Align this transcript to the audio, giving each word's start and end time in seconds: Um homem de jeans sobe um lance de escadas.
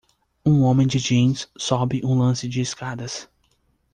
Um 0.43 0.63
homem 0.63 0.87
de 0.87 0.97
jeans 0.97 1.47
sobe 1.55 2.01
um 2.03 2.17
lance 2.17 2.47
de 2.47 2.59
escadas. 2.59 3.29